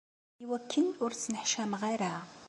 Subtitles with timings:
[0.43, 2.13] Iwakken ur ttneḥcameɣ ara.